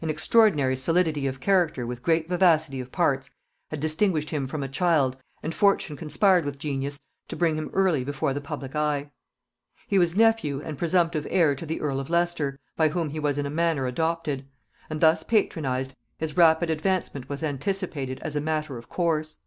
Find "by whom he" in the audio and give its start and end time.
12.76-13.18